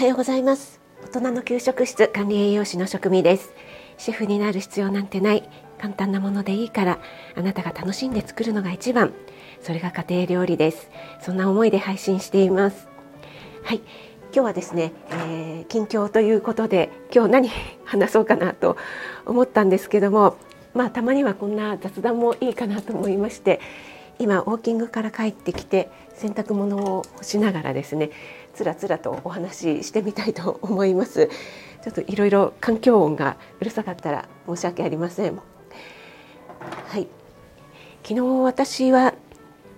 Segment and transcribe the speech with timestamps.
[0.00, 0.80] はようございます。
[1.04, 3.52] 大人の給食室管理栄養士の職味です。
[3.98, 7.00] シェフになる必要なんてない簡単なものでいいから
[7.36, 9.12] あなたが楽しんで作るのが一番。
[9.60, 10.88] それが家庭料理です。
[11.20, 12.88] そんな思いで配信しています。
[13.62, 13.82] はい。
[14.32, 17.50] 今日はですね、えー、近況ということで今日何
[17.84, 18.78] 話そうかなと
[19.26, 20.38] 思ったんですけども
[20.72, 23.60] まあたまにはこんな雑談もいいかなと思いまして
[24.20, 28.10] 今ウォーキングから帰ってきて洗濯物を干しながらですね
[28.54, 31.28] つらつらとお話ししてみたいと思います。
[31.82, 35.40] ちょっといろいろ環境音がうるさかったら申し訳ありません。
[36.88, 37.06] はい。
[38.02, 39.14] 昨日私は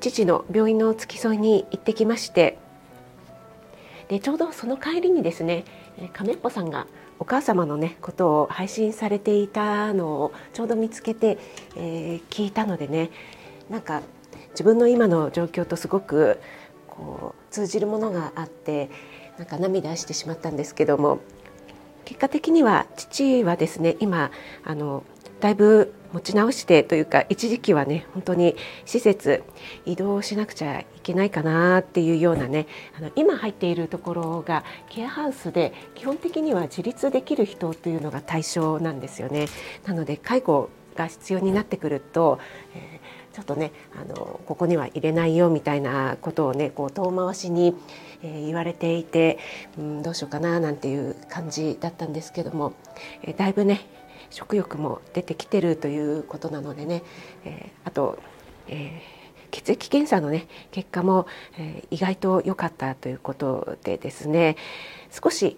[0.00, 2.58] 父の病院の付き添いに行ってきまして
[4.08, 5.64] でちょうどその帰りにですね
[6.12, 6.86] 亀っぽさんが
[7.18, 11.38] お母様のねことを配信されていたのをちょうど見つけて、
[11.76, 13.10] えー、聞いたのでね
[13.68, 14.02] なんか
[14.50, 16.38] 自分の今の状況とすごく
[16.98, 18.90] こう通じるものがあって
[19.38, 21.20] なんか涙してしまったんですけども
[22.04, 24.30] 結果的には父はですね今
[24.64, 25.04] あの
[25.40, 29.44] だいぶ持ち直してというか一時期はね本当に施設
[29.84, 39.46] 移動しなくちゃいけないかなっていうようなねあの今入っているところがケアハウスで基本的には自立できる人というのが対象なんですよね。
[39.86, 42.38] なので介護が必要になってくると、
[42.74, 42.97] えー、
[43.38, 47.76] ちょっとねあのここには入れないよみたいなことをねこう遠回しに、
[48.24, 49.38] えー、言われていて、
[49.78, 52.72] うん、どうしようかななんていう感じだったんですけども、
[53.22, 53.86] えー、だいぶね
[54.30, 57.04] 食欲も出てきてるということなのでね、
[57.44, 58.18] えー、あと、
[58.66, 61.28] えー、血液検査のね結果も、
[61.58, 64.56] えー、意外と良かったということでですね
[65.12, 65.56] 少し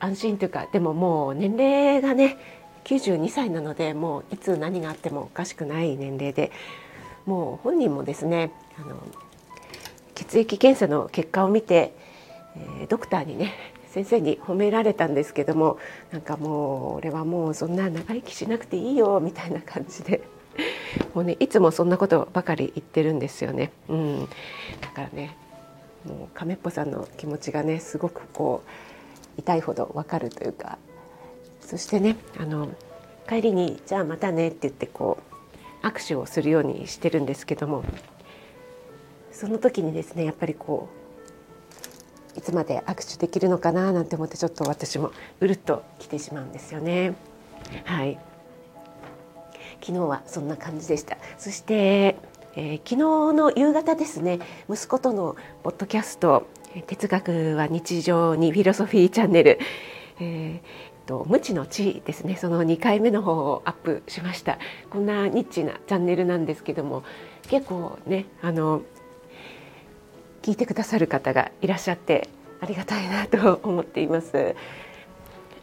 [0.00, 2.38] 安心というかでももう年齢がね
[2.82, 6.50] 92歳なのでもういつ何があってもおかしくない年齢で
[7.26, 8.96] もう本人もですねあの
[10.14, 11.94] 血液検査の結果を見て、
[12.56, 13.52] えー、ドクターにね
[13.88, 15.78] 先生に褒められたんですけども
[16.12, 20.22] なんかもう俺はもうそんな長生きしなくていいよみたいな感じで
[21.14, 23.72] もうねいつもそんなことばかり言ってるんですよね。
[23.88, 24.28] うん、
[24.80, 25.36] だからね
[26.04, 30.78] もう亀っぽさんの気持ちがねすごくこう痛いほどわかるというか
[31.60, 32.68] そしてねあの
[33.28, 35.29] 帰りに「じゃあまたね」って言ってこう
[35.82, 37.84] 握手をするようにしてるんですけども
[39.32, 40.88] その時にですねやっぱりこ
[42.36, 47.14] ういつまで握手できるのかななんて思ってちょっと私もうるっと来てしまうんですよね。
[47.84, 48.18] はい
[49.80, 52.16] 昨日はそんな感じでしたそして、
[52.54, 54.38] えー、昨日の夕方ですね
[54.68, 56.46] 息子とのポッドキャスト
[56.86, 59.58] 「哲学は日常にフィロソフィーチャンネル」
[60.20, 64.58] えーと無知の知ですねその2回目の方をアップしました
[64.90, 67.02] こんなニッチなチャンネルなんですけども
[67.48, 68.82] 結構ねあの
[70.42, 72.28] 聞いてくださる方がいらっしゃって
[72.60, 74.54] ありがたいなと思っています。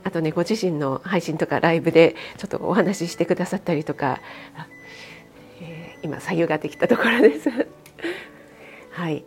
[0.03, 4.19] あとねご自身の配信とかライブでちょっとお話ししてくださったりとか、
[5.61, 7.49] えー、今左右ができたところです。
[8.91, 9.25] はい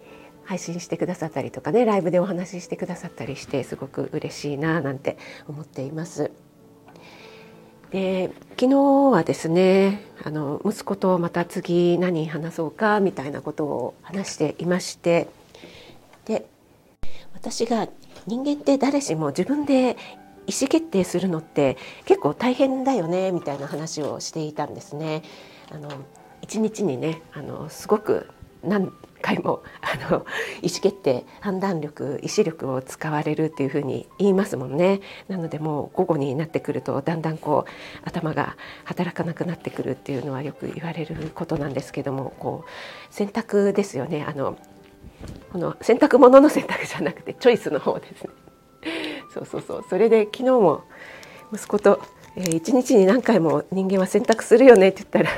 [0.50, 5.16] 配信してくださったりとかねライブでお話ししてくださったりしてすごく嬉しいななんて
[5.46, 6.32] 思っています。
[7.92, 8.76] で昨日
[9.12, 15.28] はですねあの息子とまた次何話そうかみたいなことを話していまして
[16.24, 16.46] で
[17.32, 17.88] 私が
[18.26, 19.96] 人間って誰しも自分で
[20.48, 25.22] 意思決定するのって結構大変だよねみたいな話をしていたんですね。
[25.70, 25.90] あの
[26.42, 28.28] 一日にねあのすごく
[28.64, 30.26] 何回もあの
[30.62, 35.00] 意思決定判断力意志力を使われるっていうふうに言いますもんね。
[35.28, 44.24] なのでもう午後になってくるとだんだんこう頭が働かなくなってくるっていうのはよく言われることなんですけどもこう選択ですよね。
[44.26, 44.56] あの
[45.52, 48.30] この洗濯物の選択じゃなくてチョイスの方ですね。
[49.32, 49.84] そうそうそう。
[49.88, 50.84] それで昨日も
[51.52, 52.00] 息子と、
[52.36, 55.30] えー、1日に何回も人間は洗濯するよねって言った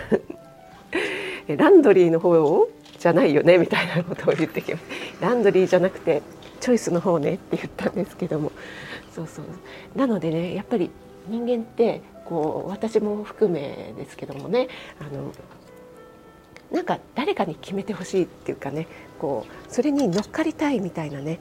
[1.54, 2.68] らランドリーの方を
[3.02, 4.84] じゃないよねみたいなことを言ってきます。
[5.20, 6.22] ランドリーじゃなくて
[6.60, 8.52] チョイスの方ねって言ったんですけども。
[9.12, 9.44] そうそう。
[9.98, 10.88] なのでねやっぱり
[11.26, 14.68] 人間ってこう私も含めですけどもね
[15.00, 15.32] あの
[16.70, 18.86] なんか誰かに決めてほしいっていうかね
[19.18, 21.40] こうそれに乗っかりたいみたいなね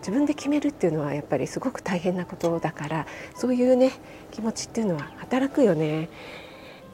[0.00, 3.92] 自分で決めるっていうのはやっぱりすごく大変なことだからそういうね
[4.30, 6.10] 気持ちっていうのは働くよね。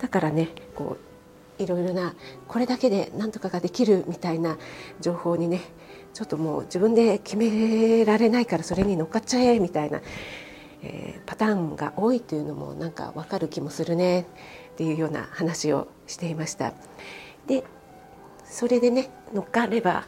[0.00, 1.11] だからねこう
[1.62, 2.14] いろいろな
[2.48, 4.58] これだけで何とかができるみたいな
[5.00, 5.60] 情報にね
[6.14, 10.00] ちょっともう自分で決められないからそれに乗っかっちゃえみたいな、
[10.82, 14.24] えー、パターンが多いというのもなんかわかる気もするねっ
[14.76, 16.74] ていうような話をしていました。
[17.46, 17.64] で
[18.44, 20.06] それでね乗っかれば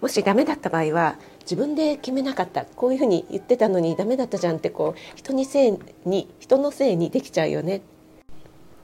[0.00, 7.80] もしダメだった場合は自分で決めなかったこういうふうに言ってたのにダメだったじゃんってこう人にせいに人のせいにできちゃうよねっ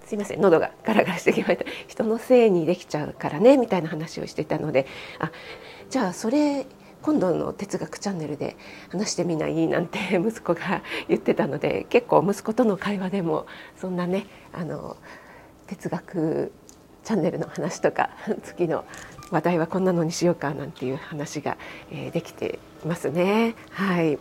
[0.08, 1.66] すいません喉がガラガラしてきました。
[1.87, 4.87] 人のせいにできちゃうからねみたいな話をしてたので
[5.19, 5.31] あ
[5.90, 6.64] じゃあそれ
[7.02, 8.56] 今度の哲学チャンネルで
[8.88, 9.66] 話してみない？
[9.66, 13.46] なんて 息子が言ってたので結構息子との会話でも
[13.76, 14.96] そんなねあの
[15.66, 16.52] 哲学
[17.04, 18.08] チャンネルの話とか
[18.44, 18.87] 次の
[19.31, 21.58] 話題はこんなのにしようかなんていう話が、
[21.90, 23.54] えー、できてますね。
[23.72, 24.19] はい、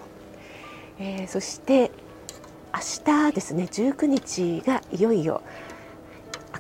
[0.99, 1.91] えー、そして
[2.73, 5.41] 明日ですね19日がいよいよ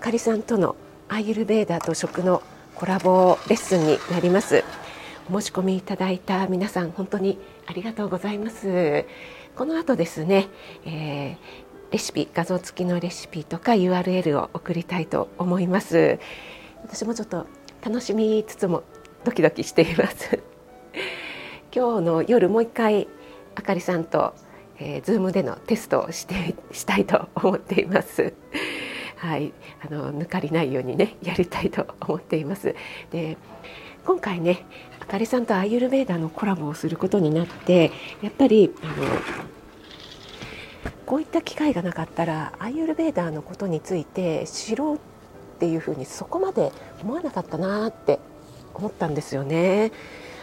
[0.07, 0.77] かりさんとの
[1.09, 2.41] アイユルベーダーと食の
[2.75, 4.63] コラボレッスンになります。
[5.29, 9.03] お申し込みいただいた皆さん本当にありがとうございます。
[9.57, 10.47] この後ですね、
[10.85, 16.19] えー、レシピ画像付きのレシピとか URL を送りたいと思います
[16.83, 17.47] 私もちょっと
[17.83, 18.83] 楽しみつつも
[19.25, 20.39] ドキドキしています
[21.75, 23.09] 今日の夜もう一回
[23.55, 24.35] あかりさんと、
[24.79, 28.33] えー、ズームでのテストをしてしたいと思っています
[29.17, 32.75] はい、あの抜かりないようにねやりたいと思っています
[33.11, 33.37] で
[34.05, 34.65] 今回ね
[35.01, 37.91] あかりさんとアイユルベーダーのコラボをすることになって
[38.21, 38.93] やっぱりあの
[41.05, 44.99] こういった機会がなかったらアイユルベーダーのことについて知ろうっ
[45.59, 46.71] ていうふうにそこまで
[47.01, 48.19] 思わなかったなって
[48.73, 49.91] 思ったんですよね。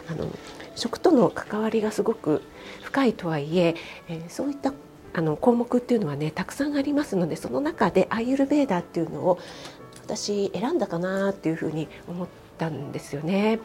[0.09, 0.27] あの
[0.75, 2.41] 食との関わりがすごく
[2.83, 3.75] 深いとはいえ
[4.09, 4.73] えー、そういった
[5.15, 9.39] あの項目っていうのはねたくさんありますのでその中でアイユルベーダーっていうのを
[10.03, 12.27] 私選んだかなっていうふうに思っ
[12.57, 13.59] たんですよね。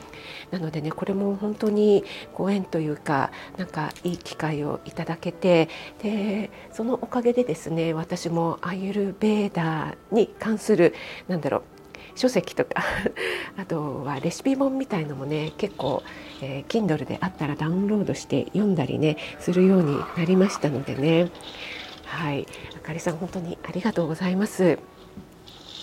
[0.52, 2.04] なのでねこれも本当に
[2.34, 5.68] ご縁というかなんかいい機会をいただけて
[6.02, 10.94] でそのおかげでですね私もアユルベーダーに関する
[11.26, 11.79] なんだろう
[12.14, 12.82] 書籍とか
[13.56, 16.02] あとはレシピ本みたいのもね結構、
[16.42, 21.30] えー、Kindle であったらダウンロードして読んだりねするようになりましたのでね。
[22.04, 22.46] はい。
[22.76, 24.78] あかりさん本当にありがとうございます。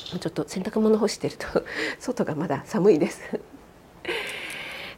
[0.07, 1.45] ちょっと洗濯物干してると
[2.00, 3.39] 外がまだ寒いです。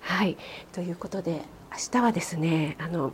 [0.01, 0.37] はい。
[0.71, 1.41] ということで
[1.71, 3.13] 明日はですねあの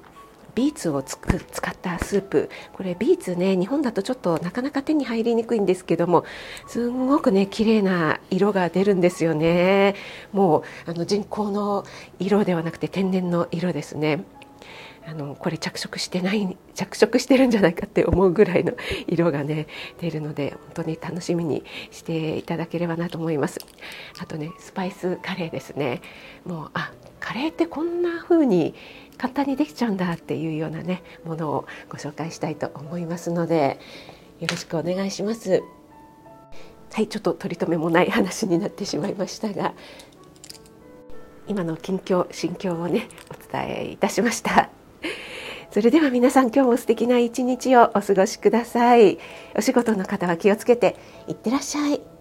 [0.56, 2.50] ビーツをつく使ったスープ。
[2.74, 6.25] これビーツね日本だとちょっとなかなか手に入りにくいんですけども
[6.68, 9.96] すんごくね綺麗な色が出るんですよね。
[10.31, 11.86] もうあの人工の
[12.19, 14.24] 色ではなくて天然の色ですね。
[15.07, 18.74] あのこれ着色してない着色してるんじゃないかって思うぐらいの
[19.06, 19.68] 色がね
[20.00, 23.60] 出るので本当に楽しみにしていただければなと思います。
[24.19, 26.02] あとねスパイスカレーですね。
[26.44, 28.74] もうあカレーってこんな風に
[29.17, 33.79] 簡単にできちゃうんだっていうようなねものをご紹介したいと思いますので
[34.39, 35.63] よろしくお願いします。
[36.94, 39.73] はいちょっと取り留めもない話になってしまいましたが
[41.47, 44.69] 今の近況心境をねお伝えいたしました。
[45.71, 49.18] それでは皆さん今日も素敵な一日をお過ごしください。
[49.57, 50.95] お仕事の方は気をつけて
[51.27, 52.14] いってらっしゃい。